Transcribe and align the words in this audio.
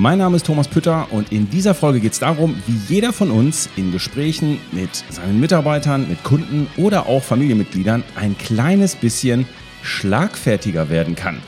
Mein 0.00 0.18
Name 0.18 0.36
ist 0.36 0.46
Thomas 0.46 0.68
Pütter 0.68 1.08
und 1.10 1.32
in 1.32 1.50
dieser 1.50 1.74
Folge 1.74 1.98
geht 1.98 2.12
es 2.12 2.20
darum, 2.20 2.54
wie 2.68 2.94
jeder 2.94 3.12
von 3.12 3.32
uns 3.32 3.68
in 3.74 3.90
Gesprächen 3.90 4.60
mit 4.70 4.90
seinen 5.10 5.40
Mitarbeitern, 5.40 6.08
mit 6.08 6.22
Kunden 6.22 6.68
oder 6.76 7.06
auch 7.06 7.24
Familienmitgliedern 7.24 8.04
ein 8.14 8.38
kleines 8.38 8.94
bisschen 8.94 9.44
schlagfertiger 9.82 10.88
werden 10.88 11.16
kann. 11.16 11.38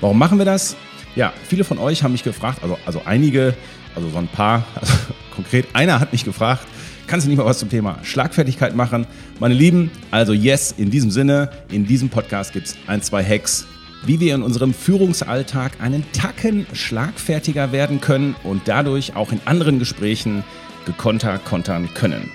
Warum 0.00 0.18
machen 0.18 0.38
wir 0.38 0.46
das? 0.46 0.74
Ja, 1.16 1.34
viele 1.46 1.64
von 1.64 1.76
euch 1.76 2.02
haben 2.02 2.12
mich 2.12 2.24
gefragt, 2.24 2.60
also, 2.62 2.78
also 2.86 3.02
einige, 3.04 3.54
also 3.94 4.08
so 4.08 4.16
ein 4.16 4.28
paar, 4.28 4.64
also 4.74 4.94
konkret 5.34 5.66
einer 5.74 6.00
hat 6.00 6.12
mich 6.12 6.24
gefragt, 6.24 6.66
kannst 7.06 7.26
du 7.26 7.28
nicht 7.28 7.36
mal 7.36 7.44
was 7.44 7.58
zum 7.58 7.68
Thema 7.68 7.98
Schlagfertigkeit 8.04 8.74
machen? 8.74 9.06
Meine 9.38 9.52
Lieben, 9.52 9.90
also 10.10 10.32
yes, 10.32 10.74
in 10.78 10.90
diesem 10.90 11.10
Sinne, 11.10 11.50
in 11.70 11.86
diesem 11.86 12.08
Podcast 12.08 12.54
gibt 12.54 12.68
es 12.68 12.76
ein, 12.86 13.02
zwei 13.02 13.22
Hacks, 13.22 13.66
wie 14.04 14.20
wir 14.20 14.34
in 14.34 14.42
unserem 14.42 14.74
Führungsalltag 14.74 15.80
einen 15.80 16.04
Tacken 16.12 16.66
schlagfertiger 16.72 17.72
werden 17.72 18.00
können 18.00 18.34
und 18.42 18.62
dadurch 18.66 19.14
auch 19.14 19.32
in 19.32 19.40
anderen 19.44 19.78
Gesprächen 19.78 20.44
gekonter 20.86 21.38
kontern 21.38 21.88
können. 21.94 22.30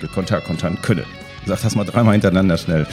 Gekonter 0.00 0.40
kontern 0.40 0.80
können. 0.80 1.04
Sag 1.46 1.60
das 1.62 1.74
mal 1.74 1.84
dreimal 1.84 2.12
hintereinander 2.12 2.56
schnell. 2.56 2.86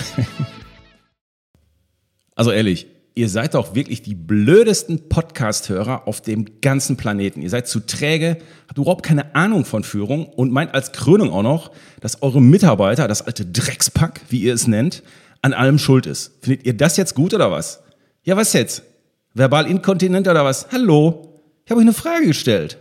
also 2.35 2.51
ehrlich, 2.51 2.87
ihr 3.15 3.29
seid 3.29 3.53
doch 3.53 3.75
wirklich 3.75 4.01
die 4.01 4.15
blödesten 4.15 5.07
Podcast-Hörer 5.07 6.07
auf 6.07 6.21
dem 6.21 6.59
ganzen 6.61 6.97
Planeten. 6.97 7.41
Ihr 7.41 7.49
seid 7.49 7.67
zu 7.67 7.79
träge, 7.79 8.37
habt 8.67 8.77
überhaupt 8.77 9.03
keine 9.03 9.35
Ahnung 9.35 9.63
von 9.63 9.83
Führung 9.83 10.25
und 10.25 10.51
meint 10.51 10.73
als 10.73 10.91
Krönung 10.91 11.31
auch 11.31 11.43
noch, 11.43 11.71
dass 12.01 12.21
eure 12.21 12.41
Mitarbeiter, 12.41 13.07
das 13.07 13.21
alte 13.21 13.45
Dreckspack, 13.45 14.21
wie 14.29 14.41
ihr 14.41 14.53
es 14.53 14.67
nennt, 14.67 15.01
an 15.41 15.53
allem 15.53 15.79
schuld 15.79 16.05
ist. 16.05 16.33
Findet 16.41 16.65
ihr 16.65 16.75
das 16.75 16.97
jetzt 16.97 17.15
gut 17.15 17.33
oder 17.33 17.51
was? 17.51 17.83
Ja, 18.27 18.35
was 18.35 18.51
jetzt? 18.51 18.83
Verbal 19.35 19.67
inkontinent 19.67 20.27
oder 20.27 20.43
was? 20.43 20.67
Hallo? 20.73 21.39
Ich 21.63 21.71
habe 21.71 21.79
euch 21.79 21.85
eine 21.85 21.93
Frage 21.93 22.27
gestellt. 22.27 22.77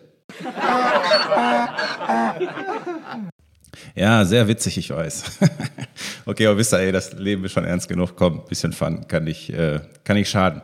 Ja, 3.95 4.25
sehr 4.25 4.49
witzig, 4.49 4.77
ich 4.77 4.91
weiß. 4.91 5.39
okay, 6.27 6.49
aber 6.49 6.59
wisst 6.59 6.73
ihr, 6.73 6.81
ey, 6.81 6.91
das 6.91 7.13
Leben 7.13 7.45
ist 7.45 7.53
schon 7.53 7.65
ernst 7.65 7.89
genug. 7.89 8.17
Komm, 8.17 8.45
bisschen 8.49 8.73
Fun, 8.73 9.07
kann 9.07 9.23
nicht, 9.23 9.51
äh, 9.51 9.79
kann 10.03 10.17
nicht 10.17 10.29
schaden. 10.29 10.63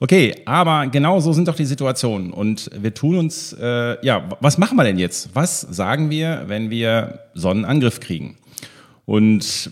Okay, 0.00 0.34
aber 0.46 0.88
genau 0.88 1.20
so 1.20 1.32
sind 1.32 1.46
doch 1.46 1.54
die 1.54 1.64
Situationen. 1.64 2.32
Und 2.32 2.72
wir 2.76 2.92
tun 2.92 3.18
uns, 3.18 3.52
äh, 3.52 4.04
ja, 4.04 4.28
was 4.40 4.58
machen 4.58 4.74
wir 4.76 4.82
denn 4.82 4.98
jetzt? 4.98 5.30
Was 5.34 5.60
sagen 5.60 6.10
wir, 6.10 6.42
wenn 6.48 6.70
wir 6.70 7.20
Sonnenangriff 7.34 8.00
kriegen? 8.00 8.36
Und 9.04 9.70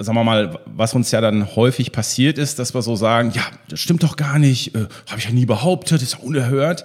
sagen 0.00 0.16
wir 0.16 0.24
mal, 0.24 0.58
was 0.64 0.94
uns 0.94 1.10
ja 1.10 1.20
dann 1.20 1.54
häufig 1.56 1.92
passiert 1.92 2.38
ist, 2.38 2.58
dass 2.58 2.74
wir 2.74 2.82
so 2.82 2.96
sagen, 2.96 3.32
ja, 3.34 3.42
das 3.68 3.80
stimmt 3.80 4.02
doch 4.02 4.16
gar 4.16 4.38
nicht, 4.38 4.74
äh, 4.74 4.86
habe 5.08 5.18
ich 5.18 5.26
ja 5.26 5.30
nie 5.30 5.46
behauptet, 5.46 6.02
ist 6.02 6.14
ja 6.14 6.18
unerhört. 6.20 6.84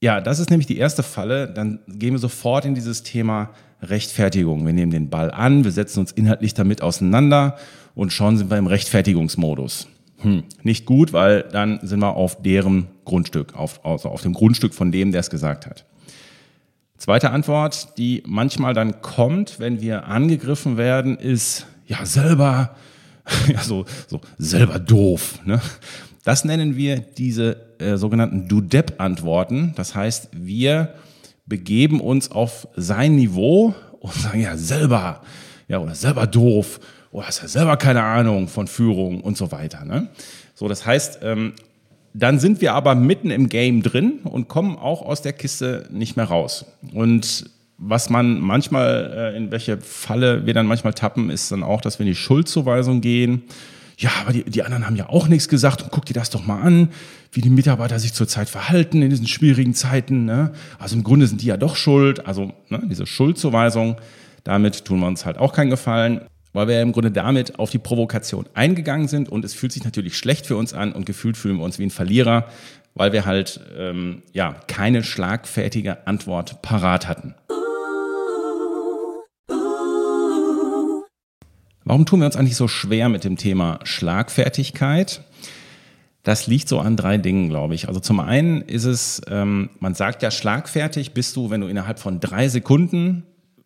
Ja, 0.00 0.20
das 0.20 0.38
ist 0.38 0.48
nämlich 0.48 0.66
die 0.66 0.78
erste 0.78 1.02
Falle. 1.02 1.46
Dann 1.46 1.80
gehen 1.86 2.14
wir 2.14 2.18
sofort 2.18 2.64
in 2.64 2.74
dieses 2.74 3.02
Thema 3.02 3.50
Rechtfertigung. 3.82 4.64
Wir 4.64 4.72
nehmen 4.72 4.90
den 4.90 5.10
Ball 5.10 5.30
an, 5.30 5.64
wir 5.64 5.72
setzen 5.72 6.00
uns 6.00 6.12
inhaltlich 6.12 6.54
damit 6.54 6.80
auseinander 6.82 7.56
und 7.94 8.12
schon 8.12 8.38
sind 8.38 8.50
wir 8.50 8.56
im 8.56 8.66
Rechtfertigungsmodus. 8.66 9.86
Hm, 10.18 10.44
nicht 10.62 10.86
gut, 10.86 11.12
weil 11.12 11.42
dann 11.52 11.80
sind 11.82 12.00
wir 12.00 12.14
auf 12.14 12.42
deren 12.42 12.88
Grundstück, 13.04 13.54
auf, 13.54 13.84
also 13.84 14.08
auf 14.08 14.22
dem 14.22 14.32
Grundstück 14.32 14.74
von 14.74 14.92
dem, 14.92 15.12
der 15.12 15.20
es 15.20 15.30
gesagt 15.30 15.66
hat. 15.66 15.84
Zweite 16.96 17.30
Antwort, 17.30 17.96
die 17.96 18.22
manchmal 18.26 18.74
dann 18.74 19.00
kommt, 19.00 19.58
wenn 19.58 19.80
wir 19.80 20.06
angegriffen 20.06 20.76
werden, 20.76 21.16
ist, 21.16 21.66
ja, 21.90 22.06
selber, 22.06 22.76
ja, 23.48 23.60
so, 23.62 23.84
so, 24.06 24.20
selber 24.38 24.78
doof. 24.78 25.40
Ne? 25.44 25.60
Das 26.24 26.44
nennen 26.44 26.76
wir 26.76 27.00
diese 27.00 27.56
äh, 27.78 27.96
sogenannten 27.96 28.48
Do-Dep-Antworten. 28.48 29.72
Das 29.76 29.94
heißt, 29.94 30.28
wir 30.32 30.94
begeben 31.46 32.00
uns 32.00 32.30
auf 32.30 32.68
sein 32.76 33.16
Niveau 33.16 33.74
und 33.98 34.14
sagen, 34.14 34.40
ja, 34.40 34.56
selber, 34.56 35.22
ja, 35.66 35.78
oder 35.78 35.94
selber 35.96 36.26
doof, 36.28 36.78
oder 37.10 37.26
hast 37.26 37.42
ja 37.42 37.48
selber 37.48 37.76
keine 37.76 38.04
Ahnung 38.04 38.46
von 38.46 38.68
Führung 38.68 39.20
und 39.20 39.36
so 39.36 39.50
weiter. 39.50 39.84
Ne? 39.84 40.08
So, 40.54 40.68
das 40.68 40.86
heißt, 40.86 41.20
ähm, 41.22 41.54
dann 42.14 42.38
sind 42.38 42.60
wir 42.60 42.74
aber 42.74 42.94
mitten 42.94 43.30
im 43.30 43.48
Game 43.48 43.82
drin 43.82 44.20
und 44.22 44.46
kommen 44.46 44.76
auch 44.76 45.02
aus 45.02 45.22
der 45.22 45.32
Kiste 45.32 45.88
nicht 45.90 46.16
mehr 46.16 46.26
raus. 46.26 46.66
Und 46.92 47.50
was 47.80 48.10
man 48.10 48.40
manchmal, 48.40 49.32
äh, 49.34 49.36
in 49.36 49.50
welche 49.50 49.78
Falle 49.78 50.44
wir 50.44 50.52
dann 50.52 50.66
manchmal 50.66 50.92
tappen, 50.92 51.30
ist 51.30 51.50
dann 51.50 51.62
auch, 51.62 51.80
dass 51.80 51.98
wir 51.98 52.04
in 52.06 52.12
die 52.12 52.18
Schuldzuweisung 52.18 53.00
gehen. 53.00 53.42
Ja, 53.96 54.10
aber 54.20 54.32
die, 54.32 54.44
die 54.44 54.62
anderen 54.62 54.86
haben 54.86 54.96
ja 54.96 55.08
auch 55.08 55.28
nichts 55.28 55.48
gesagt 55.48 55.82
und 55.82 55.90
guck 55.90 56.04
dir 56.04 56.14
das 56.14 56.30
doch 56.30 56.46
mal 56.46 56.60
an, 56.60 56.90
wie 57.32 57.40
die 57.40 57.50
Mitarbeiter 57.50 57.98
sich 57.98 58.12
zurzeit 58.12 58.48
verhalten 58.48 59.02
in 59.02 59.10
diesen 59.10 59.26
schwierigen 59.26 59.74
Zeiten. 59.74 60.26
Ne? 60.26 60.52
Also 60.78 60.96
im 60.96 61.04
Grunde 61.04 61.26
sind 61.26 61.42
die 61.42 61.46
ja 61.46 61.56
doch 61.56 61.74
schuld. 61.74 62.26
Also 62.26 62.52
ne, 62.68 62.82
diese 62.90 63.06
Schuldzuweisung, 63.06 63.96
damit 64.44 64.84
tun 64.84 65.00
wir 65.00 65.06
uns 65.06 65.24
halt 65.24 65.38
auch 65.38 65.52
keinen 65.52 65.70
Gefallen, 65.70 66.22
weil 66.52 66.68
wir 66.68 66.82
im 66.82 66.92
Grunde 66.92 67.10
damit 67.10 67.58
auf 67.58 67.70
die 67.70 67.78
Provokation 67.78 68.46
eingegangen 68.54 69.08
sind 69.08 69.28
und 69.28 69.44
es 69.44 69.54
fühlt 69.54 69.72
sich 69.72 69.84
natürlich 69.84 70.16
schlecht 70.16 70.46
für 70.46 70.56
uns 70.56 70.74
an 70.74 70.92
und 70.92 71.06
gefühlt 71.06 71.36
fühlen 71.36 71.56
wir 71.56 71.64
uns 71.64 71.78
wie 71.78 71.84
ein 71.84 71.90
Verlierer, 71.90 72.46
weil 72.94 73.12
wir 73.12 73.24
halt 73.24 73.60
ähm, 73.78 74.22
ja 74.32 74.56
keine 74.66 75.02
schlagfertige 75.02 76.06
Antwort 76.06 76.62
parat 76.62 77.06
hatten. 77.06 77.34
Warum 81.90 82.06
tun 82.06 82.20
wir 82.20 82.26
uns 82.26 82.36
eigentlich 82.36 82.54
so 82.54 82.68
schwer 82.68 83.08
mit 83.08 83.24
dem 83.24 83.36
Thema 83.36 83.80
Schlagfertigkeit? 83.82 85.24
Das 86.22 86.46
liegt 86.46 86.68
so 86.68 86.78
an 86.78 86.96
drei 86.96 87.18
Dingen, 87.18 87.48
glaube 87.48 87.74
ich. 87.74 87.88
Also 87.88 87.98
zum 87.98 88.20
einen 88.20 88.62
ist 88.62 88.84
es, 88.84 89.20
ähm, 89.26 89.70
man 89.80 89.94
sagt 89.94 90.22
ja, 90.22 90.30
schlagfertig 90.30 91.14
bist 91.14 91.34
du, 91.34 91.50
wenn 91.50 91.62
du 91.62 91.66
innerhalb 91.66 91.98
von 91.98 92.20
drei 92.20 92.46
Sekunden 92.46 93.24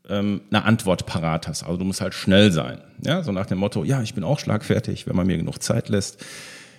ähm, 0.08 0.40
eine 0.50 0.64
Antwort 0.64 1.04
parat 1.04 1.48
hast. 1.48 1.64
Also 1.64 1.76
du 1.76 1.84
musst 1.84 2.00
halt 2.00 2.14
schnell 2.14 2.50
sein. 2.50 2.80
Ja, 3.04 3.22
so 3.22 3.30
nach 3.30 3.44
dem 3.44 3.58
Motto, 3.58 3.84
ja, 3.84 4.00
ich 4.00 4.14
bin 4.14 4.24
auch 4.24 4.38
schlagfertig, 4.38 5.06
wenn 5.06 5.16
man 5.16 5.26
mir 5.26 5.36
genug 5.36 5.62
Zeit 5.62 5.90
lässt. 5.90 6.24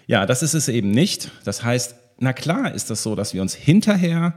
Ja, 0.07 0.25
das 0.25 0.41
ist 0.41 0.55
es 0.55 0.67
eben 0.67 0.89
nicht. 0.89 1.29
Das 1.43 1.63
heißt, 1.63 1.93
na 2.17 2.33
klar 2.33 2.73
ist 2.73 2.89
das 2.89 3.03
so, 3.03 3.13
dass 3.13 3.35
wir 3.35 3.43
uns 3.43 3.53
hinterher 3.53 4.33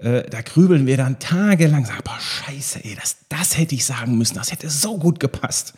äh, 0.00 0.22
da 0.28 0.40
grübeln 0.40 0.86
wir 0.86 0.96
dann 0.96 1.18
tagelang, 1.18 1.84
sagen, 1.84 2.00
boah, 2.04 2.18
scheiße, 2.18 2.84
ey, 2.84 2.96
das, 2.98 3.16
das 3.28 3.58
hätte 3.58 3.74
ich 3.74 3.84
sagen 3.84 4.16
müssen, 4.16 4.36
das 4.36 4.50
hätte 4.50 4.70
so 4.70 4.96
gut 4.98 5.20
gepasst. 5.20 5.74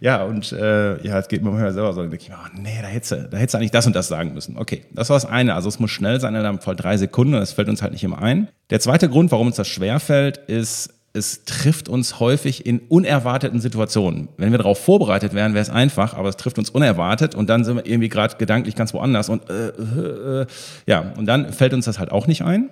Ja, 0.00 0.24
und 0.24 0.50
äh, 0.52 1.00
ja, 1.06 1.18
es 1.18 1.28
geht 1.28 1.42
mir 1.42 1.50
manchmal 1.50 1.72
selber 1.72 1.92
so, 1.92 2.00
dann 2.00 2.10
denke 2.10 2.24
ich 2.26 2.32
oh, 2.32 2.60
nee, 2.60 2.78
da 2.82 2.88
hättest, 2.88 3.12
du, 3.12 3.28
da 3.30 3.36
hättest 3.36 3.54
du 3.54 3.58
eigentlich 3.58 3.70
das 3.70 3.86
und 3.86 3.94
das 3.94 4.08
sagen 4.08 4.34
müssen. 4.34 4.58
Okay, 4.58 4.84
das 4.90 5.08
war 5.10 5.16
das 5.16 5.24
eine. 5.24 5.54
Also 5.54 5.68
es 5.68 5.78
muss 5.78 5.92
schnell 5.92 6.20
sein, 6.20 6.34
in 6.34 6.44
einem 6.44 6.58
Fall 6.58 6.74
drei 6.74 6.96
Sekunden, 6.96 7.34
das 7.34 7.52
fällt 7.52 7.68
uns 7.68 7.82
halt 7.82 7.92
nicht 7.92 8.02
immer 8.02 8.20
ein. 8.20 8.48
Der 8.70 8.80
zweite 8.80 9.08
Grund, 9.08 9.30
warum 9.30 9.46
uns 9.46 9.56
das 9.56 9.68
schwerfällt, 9.68 10.38
ist, 10.38 10.92
es 11.14 11.44
trifft 11.44 11.88
uns 11.88 12.18
häufig 12.20 12.66
in 12.66 12.80
unerwarteten 12.80 13.60
Situationen. 13.60 14.28
Wenn 14.38 14.50
wir 14.50 14.58
darauf 14.58 14.82
vorbereitet 14.82 15.34
wären, 15.34 15.54
wäre 15.54 15.62
es 15.62 15.70
einfach, 15.70 16.14
aber 16.14 16.28
es 16.28 16.36
trifft 16.36 16.58
uns 16.58 16.70
unerwartet 16.70 17.34
und 17.34 17.48
dann 17.48 17.64
sind 17.64 17.76
wir 17.76 17.86
irgendwie 17.86 18.08
gerade 18.08 18.36
gedanklich 18.36 18.74
ganz 18.74 18.92
woanders 18.94 19.28
und 19.28 19.48
äh, 19.50 19.68
äh, 19.68 20.40
äh, 20.42 20.46
ja, 20.86 21.12
und 21.16 21.26
dann 21.26 21.52
fällt 21.52 21.74
uns 21.74 21.84
das 21.84 21.98
halt 21.98 22.10
auch 22.10 22.26
nicht 22.26 22.42
ein. 22.42 22.70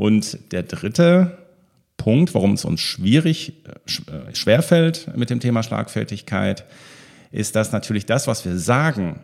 Und 0.00 0.50
der 0.52 0.62
dritte 0.62 1.36
Punkt, 1.98 2.32
warum 2.32 2.54
es 2.54 2.64
uns 2.64 2.80
schwierig, 2.80 3.52
äh, 3.66 4.34
schwerfällt 4.34 5.14
mit 5.14 5.28
dem 5.28 5.40
Thema 5.40 5.62
Schlagfertigkeit, 5.62 6.64
ist, 7.32 7.54
dass 7.54 7.72
natürlich 7.72 8.06
das, 8.06 8.26
was 8.26 8.46
wir 8.46 8.58
sagen, 8.58 9.20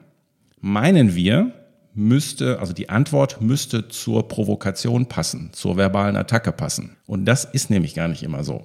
meinen 0.60 1.14
wir, 1.14 1.52
müsste, 1.94 2.58
also 2.60 2.74
die 2.74 2.90
Antwort 2.90 3.40
müsste 3.40 3.88
zur 3.88 4.28
Provokation 4.28 5.06
passen, 5.06 5.48
zur 5.54 5.78
verbalen 5.78 6.14
Attacke 6.14 6.52
passen. 6.52 6.98
Und 7.06 7.24
das 7.24 7.46
ist 7.46 7.70
nämlich 7.70 7.94
gar 7.94 8.08
nicht 8.08 8.22
immer 8.22 8.44
so. 8.44 8.62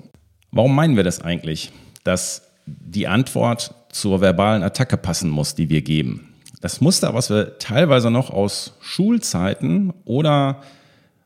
Warum 0.51 0.75
meinen 0.75 0.97
wir 0.97 1.05
das 1.05 1.21
eigentlich, 1.21 1.71
dass 2.03 2.41
die 2.65 3.07
Antwort 3.07 3.73
zur 3.89 4.19
verbalen 4.19 4.63
Attacke 4.63 4.97
passen 4.97 5.29
muss, 5.29 5.55
die 5.55 5.69
wir 5.69 5.81
geben? 5.81 6.33
Das 6.59 6.81
Muster, 6.81 7.13
was 7.13 7.29
wir 7.29 7.57
teilweise 7.57 8.11
noch 8.11 8.31
aus 8.31 8.73
Schulzeiten 8.81 9.93
oder 10.03 10.61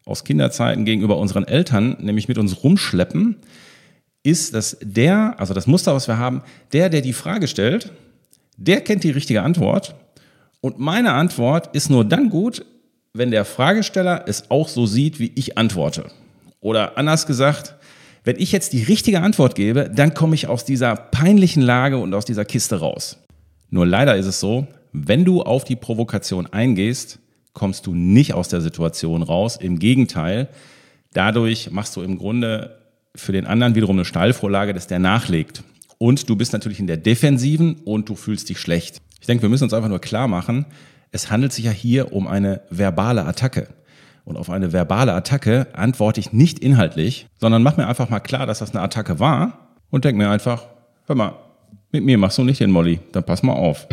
aus 0.05 0.23
Kinderzeiten 0.23 0.85
gegenüber 0.85 1.17
unseren 1.17 1.45
Eltern, 1.47 1.97
nämlich 1.99 2.27
mit 2.27 2.37
uns 2.37 2.63
rumschleppen, 2.63 3.37
ist, 4.23 4.53
dass 4.53 4.77
der, 4.81 5.35
also 5.39 5.53
das 5.53 5.67
Muster, 5.67 5.93
was 5.93 6.07
wir 6.07 6.17
haben, 6.17 6.41
der, 6.73 6.89
der 6.89 7.01
die 7.01 7.13
Frage 7.13 7.47
stellt, 7.47 7.91
der 8.57 8.81
kennt 8.81 9.03
die 9.03 9.11
richtige 9.11 9.41
Antwort. 9.41 9.95
Und 10.61 10.79
meine 10.79 11.11
Antwort 11.13 11.75
ist 11.75 11.89
nur 11.89 12.05
dann 12.05 12.29
gut, 12.29 12.65
wenn 13.13 13.31
der 13.31 13.45
Fragesteller 13.45 14.23
es 14.27 14.49
auch 14.49 14.67
so 14.67 14.85
sieht, 14.85 15.19
wie 15.19 15.31
ich 15.35 15.57
antworte. 15.57 16.05
Oder 16.59 16.97
anders 16.97 17.27
gesagt, 17.27 17.75
Wenn 18.25 18.39
ich 18.39 18.51
jetzt 18.51 18.73
die 18.73 18.81
richtige 18.81 19.21
Antwort 19.21 19.53
gebe, 19.53 19.89
dann 19.93 20.15
komme 20.15 20.33
ich 20.33 20.47
aus 20.47 20.65
dieser 20.65 20.95
peinlichen 20.95 21.61
Lage 21.61 21.99
und 21.99 22.13
aus 22.15 22.25
dieser 22.25 22.43
Kiste 22.43 22.79
raus. 22.79 23.19
Nur 23.69 23.85
leider 23.85 24.15
ist 24.15 24.25
es 24.25 24.39
so, 24.39 24.67
wenn 24.91 25.25
du 25.25 25.43
auf 25.43 25.63
die 25.63 25.75
Provokation 25.75 26.47
eingehst, 26.47 27.19
kommst 27.55 27.87
du 27.87 27.95
nicht 27.95 28.35
aus 28.35 28.49
der 28.49 28.61
Situation 28.61 29.23
raus. 29.23 29.57
Im 29.57 29.79
Gegenteil, 29.79 30.49
dadurch 31.13 31.71
machst 31.71 31.95
du 31.95 32.03
im 32.03 32.19
Grunde 32.19 32.77
für 33.15 33.31
den 33.31 33.47
anderen 33.47 33.73
wiederum 33.73 33.95
eine 33.95 34.05
Steilvorlage, 34.05 34.73
dass 34.73 34.85
der 34.85 34.99
nachlegt. 34.99 35.63
Und 35.97 36.29
du 36.29 36.35
bist 36.35 36.53
natürlich 36.53 36.79
in 36.79 36.87
der 36.87 36.97
Defensiven 36.97 37.77
und 37.85 38.09
du 38.09 38.15
fühlst 38.15 38.49
dich 38.49 38.59
schlecht. 38.59 39.01
Ich 39.19 39.25
denke, 39.25 39.41
wir 39.41 39.49
müssen 39.49 39.63
uns 39.63 39.73
einfach 39.73 39.89
nur 39.89 40.01
klar 40.01 40.27
machen, 40.27 40.65
es 41.11 41.31
handelt 41.31 41.53
sich 41.53 41.65
ja 41.65 41.71
hier 41.71 42.13
um 42.13 42.27
eine 42.27 42.61
verbale 42.69 43.25
Attacke. 43.25 43.69
Und 44.25 44.37
auf 44.37 44.49
eine 44.49 44.73
verbale 44.73 45.13
Attacke 45.13 45.67
antworte 45.73 46.19
ich 46.19 46.33
nicht 46.33 46.59
inhaltlich, 46.59 47.27
sondern 47.39 47.63
mach 47.63 47.77
mir 47.77 47.87
einfach 47.87 48.09
mal 48.09 48.19
klar, 48.19 48.45
dass 48.45 48.59
das 48.59 48.71
eine 48.71 48.81
Attacke 48.81 49.19
war 49.19 49.77
und 49.91 50.03
denk 50.03 50.17
mir 50.17 50.29
einfach, 50.29 50.65
hör 51.05 51.15
mal, 51.15 51.33
mit 51.91 52.03
mir 52.03 52.17
machst 52.17 52.37
du 52.37 52.43
nicht 52.43 52.59
den 52.59 52.71
Molly, 52.71 52.99
dann 53.13 53.23
pass 53.23 53.43
mal 53.43 53.53
auf. 53.53 53.87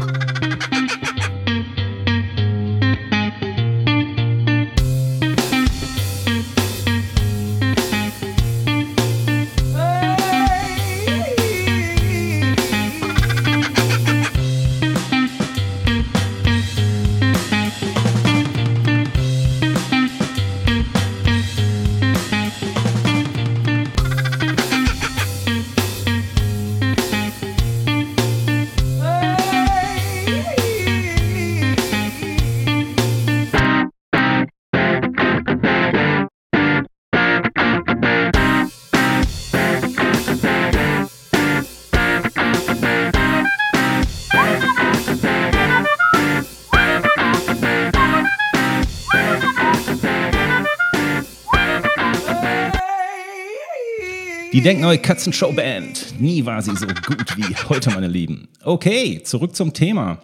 Die 54.52 54.60
denken 54.60 54.84
euch 54.84 55.00
Katzenshow 55.00 55.50
Band. 55.50 56.20
Nie 56.20 56.44
war 56.44 56.60
sie 56.60 56.76
so 56.76 56.87
gut 56.87 57.38
wie 57.38 57.56
heute, 57.70 57.90
meine 57.90 58.06
Lieben. 58.06 58.49
Okay, 58.62 59.22
zurück 59.22 59.56
zum 59.56 59.72
Thema. 59.72 60.19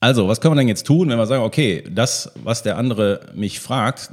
Also, 0.00 0.28
was 0.28 0.42
können 0.42 0.54
wir 0.54 0.58
denn 0.58 0.68
jetzt 0.68 0.86
tun, 0.86 1.08
wenn 1.08 1.16
wir 1.16 1.24
sagen, 1.24 1.42
okay, 1.42 1.82
das, 1.90 2.30
was 2.42 2.62
der 2.62 2.76
andere 2.76 3.20
mich 3.34 3.60
fragt, 3.60 4.10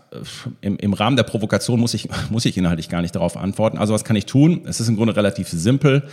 im, 0.62 0.77
im 0.77 0.94
Rahmen 0.94 1.18
der 1.18 1.24
Provokation 1.24 1.81
muss 1.81 1.94
ich, 1.94 2.07
muss 2.30 2.45
ich 2.45 2.57
inhaltlich 2.57 2.88
gar 2.88 3.01
nicht 3.01 3.13
darauf 3.13 3.36
antworten. 3.36 3.77
Also, 3.77 3.94
was 3.94 4.06
kann 4.06 4.15
ich 4.15 4.25
tun? 4.25 4.62
Es 4.63 4.80
ist 4.80 4.88
im 4.88 4.95
Grunde 4.95 5.18
relativ 5.18 5.50
simpel. 5.50 6.07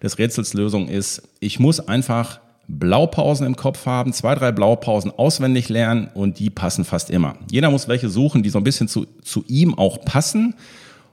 Des 0.00 0.18
Rätsels 0.18 0.54
Lösung 0.54 0.86
ist, 0.86 1.22
ich 1.40 1.58
muss 1.58 1.80
einfach 1.80 2.38
Blaupausen 2.68 3.44
im 3.44 3.56
Kopf 3.56 3.86
haben, 3.86 4.12
zwei, 4.12 4.36
drei 4.36 4.52
Blaupausen 4.52 5.10
auswendig 5.10 5.68
lernen 5.68 6.10
und 6.14 6.38
die 6.38 6.48
passen 6.48 6.84
fast 6.84 7.10
immer. 7.10 7.34
Jeder 7.50 7.72
muss 7.72 7.88
welche 7.88 8.08
suchen, 8.08 8.44
die 8.44 8.50
so 8.50 8.58
ein 8.58 8.64
bisschen 8.64 8.86
zu, 8.86 9.04
zu 9.24 9.44
ihm 9.48 9.76
auch 9.76 10.00
passen. 10.04 10.54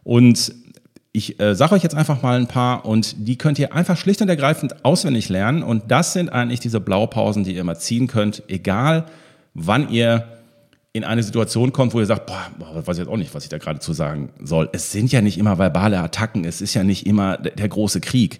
Und 0.03 0.53
ich 1.13 1.39
äh, 1.39 1.55
sage 1.55 1.75
euch 1.75 1.83
jetzt 1.83 1.95
einfach 1.95 2.21
mal 2.21 2.39
ein 2.39 2.47
paar 2.47 2.85
und 2.85 3.27
die 3.27 3.37
könnt 3.37 3.59
ihr 3.59 3.73
einfach 3.73 3.97
schlicht 3.97 4.21
und 4.21 4.29
ergreifend 4.29 4.85
auswendig 4.85 5.27
lernen. 5.27 5.61
Und 5.61 5.91
das 5.91 6.13
sind 6.13 6.29
eigentlich 6.29 6.61
diese 6.61 6.79
Blaupausen, 6.79 7.43
die 7.43 7.53
ihr 7.53 7.61
immer 7.61 7.77
ziehen 7.77 8.07
könnt, 8.07 8.43
egal 8.47 9.05
wann 9.53 9.89
ihr 9.89 10.27
in 10.93 11.03
eine 11.03 11.23
Situation 11.23 11.71
kommt, 11.71 11.93
wo 11.93 11.99
ihr 11.99 12.05
sagt, 12.05 12.27
boah, 12.27 12.51
boah 12.57 12.87
weiß 12.87 12.97
ich 12.97 13.03
jetzt 13.03 13.11
auch 13.11 13.17
nicht, 13.17 13.33
was 13.33 13.43
ich 13.43 13.49
da 13.49 13.57
gerade 13.57 13.79
zu 13.79 13.93
sagen 13.93 14.29
soll. 14.41 14.69
Es 14.73 14.91
sind 14.91 15.11
ja 15.11 15.21
nicht 15.21 15.37
immer 15.37 15.57
verbale 15.57 15.99
Attacken, 15.99 16.45
es 16.45 16.61
ist 16.61 16.73
ja 16.73 16.83
nicht 16.83 17.05
immer 17.05 17.37
der 17.37 17.67
große 17.67 18.01
Krieg. 18.01 18.39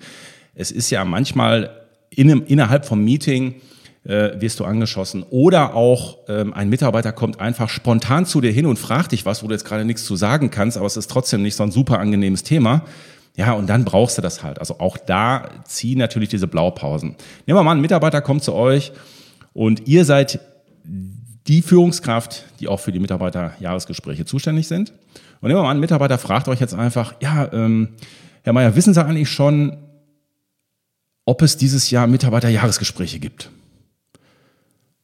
Es 0.56 0.71
ist 0.71 0.89
ja 0.89 1.03
manchmal 1.06 1.69
in 2.09 2.29
innerhalb 2.29 2.85
vom 2.85 3.03
Meeting 3.03 3.56
äh, 4.03 4.42
wirst 4.42 4.59
du 4.59 4.65
angeschossen. 4.65 5.24
Oder 5.30 5.75
auch 5.75 6.18
ähm, 6.27 6.53
ein 6.53 6.69
Mitarbeiter 6.69 7.12
kommt 7.12 7.39
einfach 7.39 7.69
spontan 7.69 8.25
zu 8.25 8.42
dir 8.42 8.51
hin 8.51 8.65
und 8.65 8.80
fragt 8.80 9.12
dich 9.12 9.25
was, 9.25 9.44
wo 9.44 9.48
du 9.48 9.53
jetzt 9.53 9.65
gerade 9.65 9.86
nichts 9.86 10.06
zu 10.06 10.15
sagen 10.15 10.50
kannst, 10.50 10.77
aber 10.77 10.88
es 10.88 10.98
ist 10.98 11.09
trotzdem 11.09 11.42
nicht 11.42 11.56
so 11.56 11.63
ein 11.63 11.71
super 11.71 12.00
angenehmes 12.00 12.44
Thema. 12.44 12.83
Ja, 13.38 13.53
und 13.53 13.68
dann 13.68 13.86
brauchst 13.86 14.18
du 14.18 14.21
das 14.21 14.44
halt. 14.44 14.59
Also 14.59 14.80
auch 14.80 14.98
da 14.98 15.50
ziehen 15.65 16.00
natürlich 16.00 16.30
diese 16.30 16.48
Blaupausen. 16.48 17.15
Nehmen 17.45 17.59
wir 17.59 17.63
mal, 17.63 17.71
ein 17.71 17.81
Mitarbeiter 17.81 18.21
kommt 18.21 18.44
zu 18.44 18.53
euch 18.53 18.92
und 19.53 19.88
ihr 19.88 20.03
seid 20.03 20.39
die 21.48 21.62
Führungskraft, 21.62 22.45
die 22.59 22.68
auch 22.68 22.80
für 22.80 22.92
die 22.92 23.00
Mitarbeiterjahresgespräche 23.00 24.25
zuständig 24.25 24.68
sind. 24.68 24.92
Und 25.39 25.48
nehmen 25.48 25.59
wir 25.59 25.63
mal, 25.63 25.71
ein 25.71 25.80
Mitarbeiter 25.80 26.18
fragt 26.18 26.48
euch 26.48 26.59
jetzt 26.59 26.74
einfach, 26.74 27.15
ja, 27.21 27.51
ähm, 27.53 27.89
Herr 28.44 28.53
Mayer, 28.53 28.75
wissen 28.75 28.94
Sie 28.94 29.03
eigentlich 29.03 29.30
schon, 29.30 29.77
ob 31.25 31.42
es 31.42 31.57
dieses 31.57 31.89
Jahr 31.89 32.07
Mitarbeiterjahresgespräche 32.07 33.19
gibt? 33.19 33.50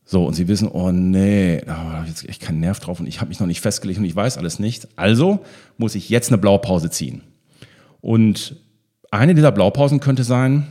So, 0.10 0.26
und 0.26 0.36
sie 0.36 0.48
wissen, 0.48 0.70
oh 0.70 0.90
nee, 0.94 1.62
da 1.66 1.74
oh, 1.74 1.92
habe 1.98 2.08
ich 2.08 2.30
echt 2.30 2.42
keinen 2.42 2.62
Nerv 2.62 2.80
drauf 2.80 3.02
und 3.02 3.08
ich 3.08 3.20
habe 3.20 3.28
mich 3.28 3.42
noch 3.42 3.48
nicht 3.48 3.60
festgelegt 3.60 4.00
und 4.00 4.06
ich 4.06 4.16
weiß 4.16 4.38
alles 4.38 4.58
nicht. 4.58 4.88
Also 4.96 5.44
muss 5.78 5.96
ich 5.96 6.08
jetzt 6.08 6.30
eine 6.30 6.38
Blaupause 6.38 6.90
ziehen. 6.90 7.24
Und 8.00 8.56
eine 9.12 9.36
dieser 9.36 9.52
Blaupausen 9.52 10.00
könnte 10.00 10.24
sein, 10.24 10.66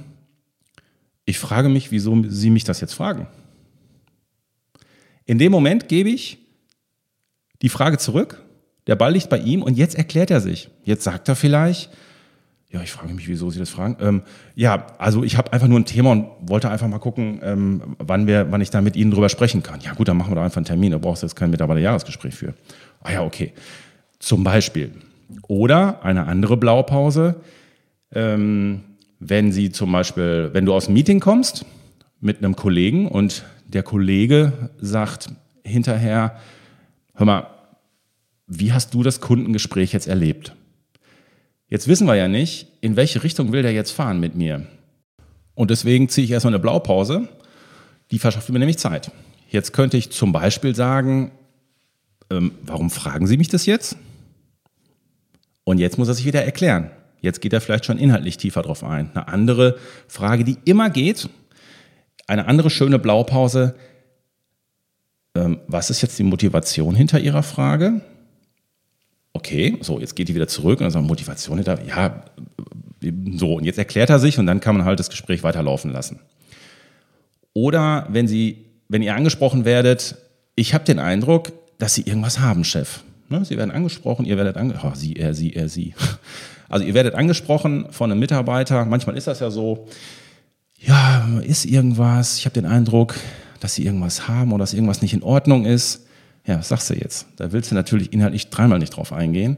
ich 1.26 1.38
frage 1.38 1.68
mich, 1.68 1.90
wieso 1.90 2.16
Sie 2.26 2.48
mich 2.48 2.64
das 2.64 2.80
jetzt 2.80 2.94
fragen. 2.94 3.26
In 5.26 5.38
dem 5.38 5.52
Moment 5.52 5.88
gebe 5.88 6.08
ich 6.08 6.38
die 7.60 7.68
Frage 7.68 7.98
zurück, 7.98 8.42
der 8.86 8.96
Ball 8.96 9.12
liegt 9.12 9.28
bei 9.28 9.38
ihm 9.38 9.62
und 9.62 9.76
jetzt 9.76 9.96
erklärt 9.96 10.30
er 10.30 10.40
sich. 10.40 10.70
Jetzt 10.82 11.04
sagt 11.04 11.28
er 11.28 11.36
vielleicht, 11.36 11.90
ja, 12.76 12.82
ich 12.82 12.92
frage 12.92 13.12
mich, 13.14 13.26
wieso 13.26 13.50
Sie 13.50 13.58
das 13.58 13.70
fragen. 13.70 13.96
Ähm, 14.00 14.22
ja, 14.54 14.86
also 14.98 15.24
ich 15.24 15.38
habe 15.38 15.52
einfach 15.52 15.66
nur 15.66 15.80
ein 15.80 15.86
Thema 15.86 16.12
und 16.12 16.26
wollte 16.42 16.70
einfach 16.70 16.86
mal 16.88 16.98
gucken, 16.98 17.40
ähm, 17.42 17.96
wann, 17.98 18.26
wir, 18.26 18.52
wann 18.52 18.60
ich 18.60 18.68
da 18.68 18.82
mit 18.82 18.96
Ihnen 18.96 19.10
drüber 19.10 19.30
sprechen 19.30 19.62
kann. 19.62 19.80
Ja 19.80 19.94
gut, 19.94 20.08
dann 20.08 20.18
machen 20.18 20.30
wir 20.32 20.36
da 20.36 20.44
einfach 20.44 20.58
einen 20.58 20.66
Termin, 20.66 20.92
da 20.92 20.98
brauchst 20.98 21.22
du 21.22 21.26
jetzt 21.26 21.36
kein 21.36 21.50
Mitarbeiter-Jahresgespräch 21.50 22.34
für. 22.34 22.54
Ah 23.02 23.12
ja, 23.12 23.22
okay. 23.22 23.54
Zum 24.18 24.44
Beispiel. 24.44 24.92
Oder 25.48 26.04
eine 26.04 26.26
andere 26.26 26.58
Blaupause, 26.58 27.36
ähm, 28.12 28.82
wenn 29.20 29.52
Sie 29.52 29.70
zum 29.70 29.90
Beispiel, 29.90 30.50
wenn 30.52 30.66
du 30.66 30.74
aus 30.74 30.86
dem 30.86 30.94
Meeting 30.94 31.20
kommst 31.20 31.64
mit 32.20 32.38
einem 32.38 32.56
Kollegen 32.56 33.08
und 33.08 33.44
der 33.66 33.82
Kollege 33.82 34.70
sagt 34.78 35.30
hinterher, 35.64 36.36
hör 37.14 37.26
mal, 37.26 37.46
wie 38.46 38.72
hast 38.72 38.92
du 38.92 39.02
das 39.02 39.20
Kundengespräch 39.22 39.92
jetzt 39.92 40.08
erlebt? 40.08 40.54
Jetzt 41.68 41.88
wissen 41.88 42.06
wir 42.06 42.14
ja 42.14 42.28
nicht, 42.28 42.68
in 42.80 42.96
welche 42.96 43.22
Richtung 43.22 43.52
will 43.52 43.62
der 43.62 43.72
jetzt 43.72 43.90
fahren 43.90 44.20
mit 44.20 44.36
mir. 44.36 44.66
Und 45.54 45.70
deswegen 45.70 46.08
ziehe 46.08 46.24
ich 46.24 46.30
erstmal 46.30 46.54
eine 46.54 46.60
Blaupause, 46.60 47.28
die 48.10 48.18
verschafft 48.18 48.50
mir 48.50 48.58
nämlich 48.58 48.78
Zeit. 48.78 49.10
Jetzt 49.48 49.72
könnte 49.72 49.96
ich 49.96 50.10
zum 50.10 50.32
Beispiel 50.32 50.74
sagen, 50.74 51.32
ähm, 52.30 52.52
warum 52.62 52.90
fragen 52.90 53.26
Sie 53.26 53.36
mich 53.36 53.48
das 53.48 53.66
jetzt? 53.66 53.96
Und 55.64 55.78
jetzt 55.78 55.98
muss 55.98 56.08
er 56.08 56.14
sich 56.14 56.26
wieder 56.26 56.44
erklären. 56.44 56.90
Jetzt 57.20 57.40
geht 57.40 57.52
er 57.52 57.60
vielleicht 57.60 57.84
schon 57.84 57.98
inhaltlich 57.98 58.36
tiefer 58.36 58.62
drauf 58.62 58.84
ein. 58.84 59.10
Eine 59.14 59.28
andere 59.28 59.78
Frage, 60.06 60.44
die 60.44 60.58
immer 60.64 60.90
geht, 60.90 61.28
eine 62.28 62.46
andere 62.46 62.70
schöne 62.70 62.98
Blaupause. 62.98 63.74
Ähm, 65.34 65.60
was 65.66 65.90
ist 65.90 66.02
jetzt 66.02 66.18
die 66.18 66.24
Motivation 66.24 66.94
hinter 66.94 67.18
Ihrer 67.18 67.42
Frage? 67.42 68.02
Okay, 69.36 69.78
so, 69.80 70.00
jetzt 70.00 70.16
geht 70.16 70.28
die 70.28 70.34
wieder 70.34 70.48
zurück 70.48 70.80
und 70.80 70.84
dann 70.84 70.90
sagt 70.90 71.06
Motivation 71.06 71.58
hinter, 71.58 71.78
ja, 71.84 72.24
so, 73.36 73.54
und 73.54 73.64
jetzt 73.64 73.78
erklärt 73.78 74.10
er 74.10 74.18
sich 74.18 74.38
und 74.38 74.46
dann 74.46 74.60
kann 74.60 74.76
man 74.76 74.84
halt 74.84 74.98
das 74.98 75.10
Gespräch 75.10 75.42
weiterlaufen 75.42 75.92
lassen. 75.92 76.18
Oder 77.52 78.06
wenn 78.10 78.26
Sie, 78.26 78.64
wenn 78.88 79.02
ihr 79.02 79.14
angesprochen 79.14 79.64
werdet, 79.64 80.16
ich 80.56 80.74
habe 80.74 80.84
den 80.84 80.98
Eindruck, 80.98 81.52
dass 81.78 81.94
Sie 81.94 82.02
irgendwas 82.02 82.40
haben, 82.40 82.64
Chef. 82.64 83.00
Ne? 83.28 83.44
Sie 83.44 83.56
werden 83.56 83.70
angesprochen, 83.70 84.24
ihr 84.24 84.36
werdet 84.36 84.56
angesprochen, 84.56 84.92
oh, 84.94 84.98
Sie, 84.98 85.14
er, 85.14 85.34
Sie, 85.34 85.54
er, 85.54 85.68
Sie. 85.68 85.94
Also 86.68 86.84
ihr 86.84 86.94
werdet 86.94 87.14
angesprochen 87.14 87.86
von 87.90 88.10
einem 88.10 88.18
Mitarbeiter, 88.18 88.84
manchmal 88.86 89.16
ist 89.16 89.28
das 89.28 89.38
ja 89.38 89.50
so, 89.50 89.86
ja, 90.80 91.24
ist 91.44 91.64
irgendwas, 91.64 92.38
ich 92.38 92.44
habe 92.44 92.54
den 92.54 92.66
Eindruck, 92.66 93.14
dass 93.60 93.76
Sie 93.76 93.84
irgendwas 93.84 94.26
haben 94.26 94.52
oder 94.52 94.62
dass 94.64 94.74
irgendwas 94.74 95.00
nicht 95.00 95.14
in 95.14 95.22
Ordnung 95.22 95.64
ist. 95.64 96.05
Ja, 96.46 96.58
was 96.58 96.68
sagst 96.68 96.90
du 96.90 96.94
jetzt? 96.94 97.26
Da 97.36 97.52
willst 97.52 97.70
du 97.70 97.74
natürlich 97.74 98.12
inhaltlich 98.12 98.50
dreimal 98.50 98.78
nicht 98.78 98.96
drauf 98.96 99.12
eingehen. 99.12 99.56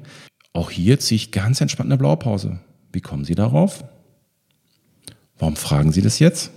Auch 0.53 0.71
hier 0.71 0.99
ziehe 0.99 1.17
ich 1.17 1.31
ganz 1.31 1.61
entspannt 1.61 1.89
eine 1.89 1.99
Blaupause. 1.99 2.61
Wie 2.93 3.01
kommen 3.01 3.25
Sie 3.25 3.35
darauf? 3.35 3.85
Warum 5.39 5.57
fragen 5.57 5.93
Sie 5.93 6.01
das 6.01 6.19
jetzt? 6.19 6.51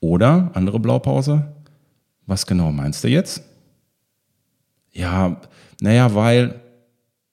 Oder 0.00 0.50
andere 0.54 0.80
Blaupause. 0.80 1.54
Was 2.26 2.46
genau 2.46 2.72
meinst 2.72 3.04
du 3.04 3.08
jetzt? 3.08 3.42
Ja, 4.92 5.40
naja, 5.80 6.14
weil, 6.14 6.60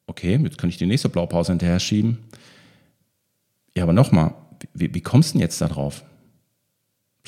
okay, 0.05 0.39
jetzt 0.43 0.57
kann 0.57 0.69
ich 0.69 0.77
die 0.77 0.85
nächste 0.85 1.09
Blaupause 1.09 1.53
hinterher 1.53 1.79
schieben. 1.79 2.19
Ja, 3.75 3.83
aber 3.83 3.93
nochmal, 3.93 4.33
wie, 4.73 4.93
wie 4.93 5.01
kommst 5.01 5.29
du 5.29 5.33
denn 5.33 5.41
jetzt 5.41 5.61
da 5.61 5.67
drauf? 5.67 6.03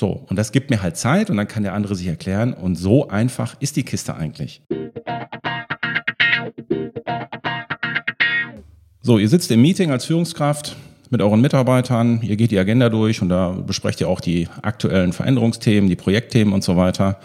So, 0.00 0.24
und 0.30 0.36
das 0.36 0.50
gibt 0.50 0.70
mir 0.70 0.80
halt 0.80 0.96
Zeit 0.96 1.28
und 1.28 1.36
dann 1.36 1.46
kann 1.46 1.62
der 1.62 1.74
andere 1.74 1.94
sich 1.94 2.06
erklären. 2.06 2.54
Und 2.54 2.76
so 2.76 3.08
einfach 3.08 3.54
ist 3.60 3.76
die 3.76 3.82
Kiste 3.82 4.14
eigentlich. 4.14 4.62
So, 9.02 9.18
ihr 9.18 9.28
sitzt 9.28 9.50
im 9.50 9.60
Meeting 9.60 9.90
als 9.90 10.06
Führungskraft 10.06 10.74
mit 11.10 11.20
euren 11.20 11.42
Mitarbeitern, 11.42 12.22
ihr 12.22 12.36
geht 12.36 12.50
die 12.50 12.58
Agenda 12.58 12.88
durch 12.88 13.20
und 13.20 13.28
da 13.28 13.50
besprecht 13.50 14.00
ihr 14.00 14.08
auch 14.08 14.22
die 14.22 14.48
aktuellen 14.62 15.12
Veränderungsthemen, 15.12 15.90
die 15.90 15.96
Projektthemen 15.96 16.54
und 16.54 16.64
so 16.64 16.78
weiter. 16.78 17.20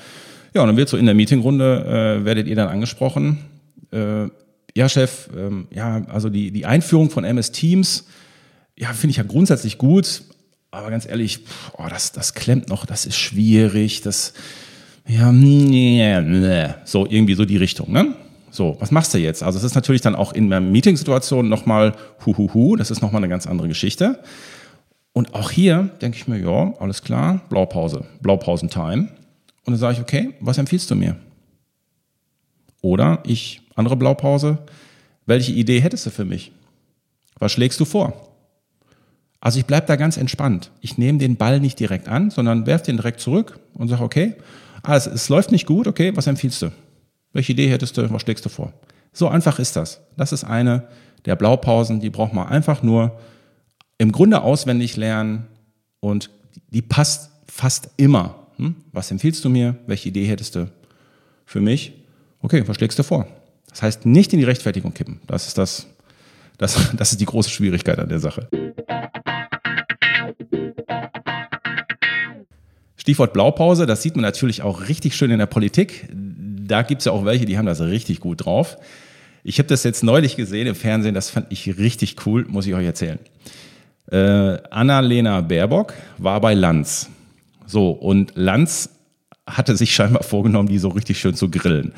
Ja, 0.54 0.60
und 0.60 0.68
dann 0.68 0.76
wird 0.76 0.90
so 0.90 0.98
in 0.98 1.06
der 1.06 1.16
Meetingrunde, 1.16 2.20
äh, 2.20 2.26
werdet 2.26 2.46
ihr 2.46 2.58
dann 2.58 2.68
angesprochen. 2.68 3.38
Äh, 3.92 4.26
ja, 4.76 4.90
Chef, 4.90 5.30
ähm, 5.34 5.70
ja, 5.74 6.04
also 6.08 6.28
die, 6.28 6.52
die 6.52 6.66
Einführung 6.66 7.10
von 7.10 7.24
MS 7.24 7.54
Teams, 7.54 8.06
ja, 8.78 8.92
finde 8.92 9.12
ich 9.12 9.18
ja 9.18 9.24
grundsätzlich 9.24 9.78
gut, 9.78 10.24
aber 10.76 10.90
ganz 10.90 11.08
ehrlich, 11.08 11.40
oh, 11.78 11.86
das, 11.90 12.12
das 12.12 12.34
klemmt 12.34 12.70
noch, 12.70 12.86
das 12.86 13.06
ist 13.06 13.18
schwierig, 13.18 14.02
das, 14.02 14.34
ja, 15.08 15.32
so 16.86 17.06
irgendwie 17.06 17.36
so 17.36 17.46
die 17.46 17.58
Richtung, 17.58 17.92
ne? 17.92 18.16
So, 18.52 18.78
was 18.80 18.92
machst 18.92 19.14
du 19.14 19.18
jetzt? 19.18 19.44
Also 19.44 19.58
es 19.58 19.66
ist 19.66 19.76
natürlich 19.76 20.02
dann 20.02 20.16
auch 20.16 20.32
in 20.32 20.46
einer 20.46 20.62
Meetingsituation 20.62 21.50
nochmal 21.50 21.94
huhuhu, 22.26 22.78
das 22.78 22.90
ist 22.90 23.02
nochmal 23.02 23.20
eine 23.20 23.30
ganz 23.30 23.48
andere 23.48 23.68
Geschichte. 23.68 24.20
Und 25.12 25.34
auch 25.34 25.52
hier 25.52 25.90
denke 26.02 26.18
ich 26.18 26.28
mir, 26.28 26.40
ja, 26.40 26.74
alles 26.80 27.02
klar, 27.02 27.42
Blaupause, 27.50 28.06
Blaupausentime. 28.22 29.10
Und 29.66 29.74
dann 29.74 29.78
sage 29.78 29.96
ich, 29.96 30.02
okay, 30.02 30.34
was 30.40 30.58
empfiehlst 30.58 30.90
du 30.92 30.96
mir? 30.96 31.18
Oder 32.82 33.24
ich, 33.26 33.62
andere 33.76 33.96
Blaupause, 33.98 34.60
welche 35.26 35.52
Idee 35.52 35.80
hättest 35.82 36.06
du 36.06 36.10
für 36.10 36.26
mich? 36.26 36.52
Was 37.40 37.52
schlägst 37.52 37.80
du 37.80 37.86
vor? 37.86 38.35
Also 39.46 39.60
ich 39.60 39.68
bleibe 39.68 39.86
da 39.86 39.96
ganz 39.96 40.18
entspannt. 40.18 40.72
Ich 40.82 40.98
nehme 40.98 41.20
den 41.20 41.36
Ball 41.36 41.60
nicht 41.60 41.80
direkt 41.80 42.08
an, 42.08 42.32
sondern 42.32 42.66
werfe 42.66 42.86
den 42.86 42.98
direkt 42.98 43.20
zurück 43.20 43.60
und 43.76 43.90
sage, 43.90 44.02
okay, 44.02 44.34
also 44.82 45.12
es 45.12 45.30
läuft 45.30 45.52
nicht 45.52 45.68
gut, 45.68 45.86
okay, 45.86 46.14
was 46.16 46.26
empfiehlst 46.26 46.64
du? 46.64 46.72
Welche 47.32 47.52
Idee 47.52 47.70
hättest 47.70 47.96
du, 47.96 48.12
was 48.12 48.24
schlägst 48.24 48.44
du 48.44 48.50
vor? 48.50 48.74
So 49.14 49.28
einfach 49.28 49.60
ist 49.60 49.76
das. 49.76 50.02
Das 50.18 50.32
ist 50.32 50.46
eine 50.46 50.88
der 51.26 51.36
Blaupausen, 51.36 52.00
die 52.00 52.10
braucht 52.10 52.34
man 52.34 52.48
einfach 52.48 52.82
nur 52.82 53.20
im 54.00 54.12
Grunde 54.12 54.42
auswendig 54.42 54.98
lernen 54.98 55.46
und 56.00 56.32
die 56.72 56.82
passt 56.82 57.30
fast 57.46 57.92
immer. 57.98 58.48
Hm? 58.56 58.74
Was 58.94 59.12
empfiehlst 59.12 59.46
du 59.46 59.50
mir? 59.50 59.76
Welche 59.86 60.10
Idee 60.10 60.26
hättest 60.26 60.56
du 60.56 60.72
für 61.46 61.62
mich? 61.62 61.94
Okay, 62.42 62.64
was 62.66 62.78
schlägst 62.78 62.98
du 62.98 63.04
vor? 63.04 63.28
Das 63.70 63.84
heißt, 63.84 64.08
nicht 64.08 64.34
in 64.34 64.40
die 64.40 64.46
Rechtfertigung 64.46 64.96
kippen. 64.96 65.20
Das 65.28 65.46
ist 65.46 65.60
das, 65.60 65.86
das, 66.58 66.90
das 66.98 67.12
ist 67.12 67.22
die 67.22 67.26
große 67.26 67.52
Schwierigkeit 67.52 68.00
an 68.00 68.10
der 68.10 68.20
Sache. 68.20 68.50
Stichwort 73.06 73.34
Blaupause, 73.34 73.86
das 73.86 74.02
sieht 74.02 74.16
man 74.16 74.24
natürlich 74.24 74.64
auch 74.64 74.88
richtig 74.90 75.16
schön 75.16 75.30
in 75.30 75.38
der 75.38 75.46
Politik. 75.46 76.10
Da 76.12 76.82
gibt 76.82 77.02
es 77.02 77.06
ja 77.06 77.12
auch 77.12 77.24
welche, 77.24 77.46
die 77.46 77.56
haben 77.56 77.68
das 77.68 77.80
richtig 77.80 78.20
gut 78.20 78.46
drauf. 78.46 78.80
Ich 79.44 79.60
habe 79.60 79.68
das 79.68 79.84
jetzt 79.84 80.04
neulich 80.04 80.36
gesehen 80.36 80.66
im 80.66 80.74
Fernsehen, 80.74 81.14
das 81.14 81.30
fand 81.30 81.46
ich 81.52 81.78
richtig 81.78 82.16
cool, 82.26 82.46
muss 82.48 82.66
ich 82.66 82.74
euch 82.74 82.84
erzählen. 82.84 83.20
Äh, 84.12 84.58
Annalena 84.72 85.42
Baerbock 85.42 85.94
war 86.18 86.42
bei 86.42 86.56
Lanz. 86.56 87.12
So, 87.68 87.92
und 87.92 88.32
Lanz 88.34 88.90
hatte 89.46 89.76
sich 89.76 89.94
scheinbar 89.94 90.24
vorgenommen, 90.24 90.68
die 90.68 90.80
so 90.80 90.88
richtig 90.90 91.20
schön 91.20 91.36
zu 91.36 91.52
grillen. 91.52 91.94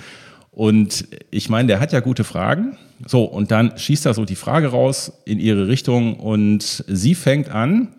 Und 0.51 1.07
ich 1.31 1.47
meine, 1.47 1.69
der 1.69 1.79
hat 1.79 1.93
ja 1.93 2.01
gute 2.01 2.25
Fragen. 2.25 2.75
So, 3.05 3.23
und 3.23 3.51
dann 3.51 3.77
schießt 3.77 4.07
er 4.07 4.13
so 4.13 4.25
die 4.25 4.35
Frage 4.35 4.67
raus 4.67 5.13
in 5.23 5.39
ihre 5.39 5.69
Richtung 5.69 6.19
und 6.19 6.83
sie 6.85 7.15
fängt 7.15 7.47
an, 7.47 7.93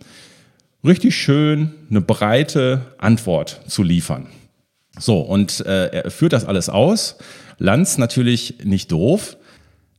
richtig 0.85 1.16
schön 1.16 1.75
eine 1.90 2.00
breite 2.00 2.94
Antwort 2.99 3.61
zu 3.66 3.82
liefern. 3.82 4.28
So, 4.99 5.20
und 5.20 5.61
äh, 5.61 5.88
er 5.88 6.11
führt 6.11 6.32
das 6.32 6.44
alles 6.44 6.68
aus. 6.68 7.16
Lanz 7.58 7.99
natürlich 7.99 8.64
nicht 8.64 8.90
doof. 8.92 9.37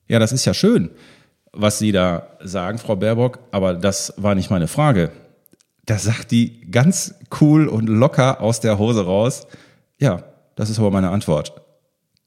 Ja, 0.08 0.20
das 0.20 0.32
ist 0.32 0.46
ja 0.46 0.54
schön, 0.54 0.90
was 1.52 1.80
Sie 1.80 1.92
da 1.92 2.28
sagen, 2.42 2.78
Frau 2.78 2.96
Baerbock, 2.96 3.40
aber 3.52 3.74
das 3.74 4.14
war 4.18 4.36
nicht 4.36 4.50
meine 4.50 4.68
Frage. 4.68 5.12
Da 5.86 5.98
sagt 5.98 6.32
die 6.32 6.62
ganz 6.70 7.16
cool 7.42 7.68
und 7.68 7.88
locker 7.88 8.42
aus 8.42 8.60
der 8.60 8.78
Hose 8.78 9.06
raus, 9.06 9.48
ja, 10.00 10.24
das 10.56 10.70
ist 10.70 10.80
aber 10.80 10.92
meine 10.92 11.10
Antwort. 11.10 11.54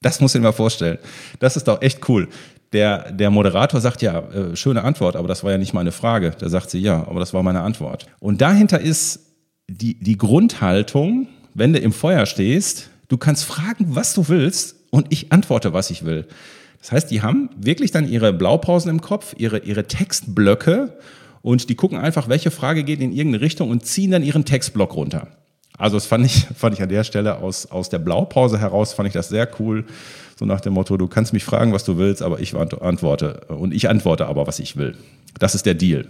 Das 0.01 0.21
muss 0.21 0.35
ich 0.35 0.41
mir 0.41 0.53
vorstellen. 0.53 0.99
Das 1.39 1.57
ist 1.57 1.69
doch 1.69 1.81
echt 1.81 2.09
cool. 2.09 2.29
Der, 2.73 3.13
der 3.13 3.31
Moderator 3.31 3.81
sagt, 3.81 4.03
ja, 4.03 4.21
äh, 4.21 4.57
schöne 4.57 4.83
Antwort, 4.83 5.17
aber 5.17 5.29
das 5.29 5.45
war 5.45 5.53
ja 5.53 5.59
nicht 5.59 5.75
meine 5.75 5.93
Frage. 5.93 6.33
Da 6.39 6.49
sagt 6.49 6.71
sie, 6.71 6.79
ja, 6.79 7.07
aber 7.07 7.21
das 7.21 7.35
war 7.35 7.43
meine 7.43 7.61
Antwort. 7.61 8.07
Und 8.19 8.41
dahinter 8.41 8.81
ist 8.81 9.21
die, 9.69 9.99
die 9.99 10.17
Grundhaltung, 10.17 11.29
wenn 11.55 11.73
du 11.73 11.79
im 11.79 11.93
Feuer 11.93 12.27
stehst, 12.27 12.91
du 13.09 13.17
kannst 13.17 13.45
fragen, 13.45 13.95
was 13.95 14.15
du 14.15 14.29
willst 14.29 14.77
und 14.91 15.07
ich 15.11 15.33
antworte, 15.33 15.73
was 15.73 15.91
ich 15.91 16.05
will. 16.05 16.27
Das 16.81 16.93
heißt, 16.93 17.11
die 17.11 17.23
haben 17.23 17.51
wirklich 17.57 17.91
dann 17.91 18.09
ihre 18.09 18.33
Blaupausen 18.33 18.91
im 18.91 19.01
Kopf, 19.01 19.35
ihre, 19.39 19.59
ihre 19.59 19.87
Textblöcke 19.87 20.97
und 21.43 21.69
die 21.69 21.75
gucken 21.75 21.99
einfach, 21.99 22.29
welche 22.29 22.51
Frage 22.51 22.85
geht 22.85 23.01
in 23.01 23.13
irgendeine 23.13 23.43
Richtung 23.43 23.71
und 23.71 23.85
ziehen 23.87 24.11
dann 24.11 24.23
ihren 24.23 24.45
Textblock 24.45 24.97
runter. 24.97 25.29
Also 25.79 25.97
das 25.97 26.07
fand 26.07 26.27
ich, 26.27 26.47
fand 26.57 26.75
ich 26.75 26.83
an 26.83 26.89
der 26.89 27.05
Stelle 27.05 27.39
aus, 27.39 27.71
aus 27.71 27.89
der 27.89 27.99
Blaupause 27.99 28.59
heraus, 28.59 28.93
fand 28.93 29.09
ich 29.09 29.15
das 29.15 29.29
sehr 29.29 29.49
cool. 29.59 29.85
So 30.39 30.47
nach 30.47 30.61
dem 30.61 30.73
Motto, 30.73 30.97
du 30.97 31.09
kannst 31.09 31.33
mich 31.33 31.45
fragen, 31.45 31.73
was 31.73 31.85
du 31.85 31.99
willst, 31.99 32.23
aber 32.23 32.41
ich 32.41 32.55
antworte. 32.55 33.43
Und 33.49 33.73
ich 33.73 33.89
antworte 33.89 34.27
aber, 34.27 34.47
was 34.47 34.59
ich 34.59 34.77
will. 34.77 34.97
Das 35.39 35.55
ist 35.55 35.67
der 35.67 35.75
Deal. 35.75 36.07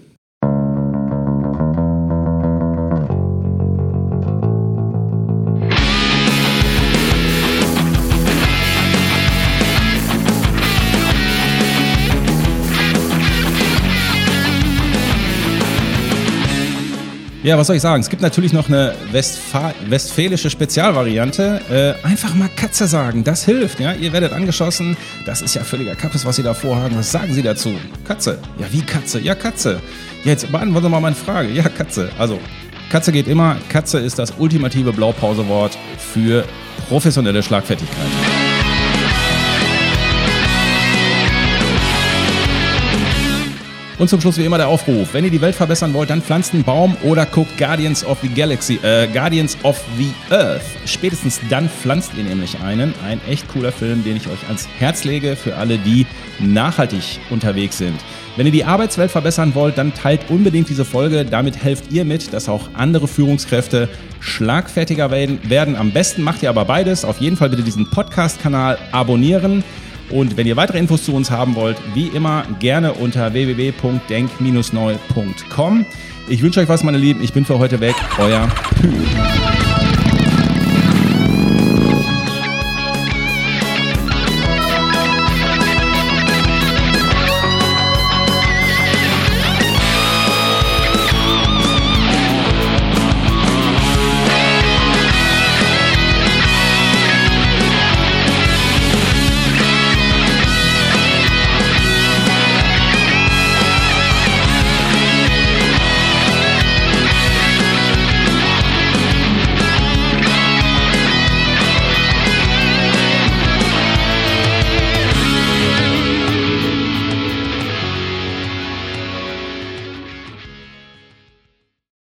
Ja, 17.42 17.58
was 17.58 17.66
soll 17.66 17.74
ich 17.74 17.82
sagen? 17.82 18.00
Es 18.00 18.08
gibt 18.08 18.22
natürlich 18.22 18.52
noch 18.52 18.68
eine 18.68 18.94
Westfa 19.10 19.74
westfälische 19.88 20.48
Spezialvariante. 20.48 21.96
Äh, 22.04 22.06
einfach 22.06 22.36
mal 22.36 22.48
Katze 22.54 22.86
sagen, 22.86 23.24
das 23.24 23.44
hilft. 23.44 23.80
Ja? 23.80 23.94
Ihr 23.94 24.12
werdet 24.12 24.32
angeschossen. 24.32 24.96
Das 25.26 25.42
ist 25.42 25.54
ja 25.54 25.64
völliger 25.64 25.96
Kappes, 25.96 26.24
was 26.24 26.36
Sie 26.36 26.44
da 26.44 26.54
vorhaben. 26.54 26.96
Was 26.96 27.10
sagen 27.10 27.34
Sie 27.34 27.42
dazu? 27.42 27.72
Katze. 28.06 28.38
Ja, 28.60 28.66
wie 28.70 28.82
Katze? 28.82 29.18
Ja, 29.20 29.34
Katze. 29.34 29.80
Jetzt 30.22 30.52
beantworten 30.52 30.86
Sie 30.86 30.90
mal 30.90 31.00
meine 31.00 31.16
Frage. 31.16 31.48
Ja, 31.48 31.68
Katze. 31.68 32.10
Also, 32.16 32.38
Katze 32.90 33.10
geht 33.10 33.26
immer. 33.26 33.56
Katze 33.68 33.98
ist 33.98 34.20
das 34.20 34.34
ultimative 34.38 34.92
Blaupausewort 34.92 35.76
für 35.98 36.44
professionelle 36.88 37.42
Schlagfertigkeit. 37.42 38.41
Und 43.98 44.08
zum 44.08 44.20
Schluss 44.20 44.38
wie 44.38 44.44
immer 44.44 44.56
der 44.56 44.68
Aufruf. 44.68 45.12
Wenn 45.12 45.24
ihr 45.24 45.30
die 45.30 45.40
Welt 45.40 45.54
verbessern 45.54 45.92
wollt, 45.94 46.10
dann 46.10 46.22
pflanzt 46.22 46.54
einen 46.54 46.64
Baum 46.64 46.96
oder 47.02 47.26
guckt 47.26 47.56
Guardians 47.58 48.04
of 48.04 48.18
the 48.22 48.28
Galaxy, 48.28 48.80
äh, 48.82 49.06
Guardians 49.06 49.56
of 49.62 49.80
the 49.98 50.10
Earth. 50.30 50.62
Spätestens 50.86 51.40
dann 51.50 51.68
pflanzt 51.68 52.12
ihr 52.16 52.24
nämlich 52.24 52.58
einen. 52.60 52.94
Ein 53.06 53.20
echt 53.28 53.48
cooler 53.48 53.70
Film, 53.70 54.02
den 54.02 54.16
ich 54.16 54.28
euch 54.28 54.44
ans 54.46 54.66
Herz 54.78 55.04
lege 55.04 55.36
für 55.36 55.56
alle, 55.56 55.78
die 55.78 56.06
nachhaltig 56.40 57.20
unterwegs 57.30 57.78
sind. 57.78 57.98
Wenn 58.36 58.46
ihr 58.46 58.52
die 58.52 58.64
Arbeitswelt 58.64 59.10
verbessern 59.10 59.54
wollt, 59.54 59.76
dann 59.76 59.92
teilt 59.92 60.30
unbedingt 60.30 60.70
diese 60.70 60.86
Folge. 60.86 61.26
Damit 61.26 61.62
helft 61.62 61.92
ihr 61.92 62.06
mit, 62.06 62.32
dass 62.32 62.48
auch 62.48 62.70
andere 62.72 63.06
Führungskräfte 63.06 63.90
schlagfertiger 64.20 65.10
werden. 65.10 65.76
Am 65.76 65.90
besten 65.90 66.22
macht 66.22 66.42
ihr 66.42 66.48
aber 66.48 66.64
beides. 66.64 67.04
Auf 67.04 67.20
jeden 67.20 67.36
Fall 67.36 67.50
bitte 67.50 67.62
diesen 67.62 67.90
Podcast-Kanal 67.90 68.78
abonnieren. 68.90 69.62
Und 70.12 70.36
wenn 70.36 70.46
ihr 70.46 70.56
weitere 70.56 70.78
Infos 70.78 71.04
zu 71.04 71.12
uns 71.14 71.30
haben 71.30 71.56
wollt, 71.56 71.78
wie 71.94 72.08
immer 72.08 72.44
gerne 72.60 72.92
unter 72.92 73.32
www.denk-neu.com. 73.32 75.86
Ich 76.28 76.42
wünsche 76.42 76.60
euch 76.60 76.68
was, 76.68 76.84
meine 76.84 76.98
Lieben. 76.98 77.24
Ich 77.24 77.32
bin 77.32 77.44
für 77.44 77.58
heute 77.58 77.80
weg. 77.80 77.96
Euer 78.18 78.46
Pü. 78.80 78.92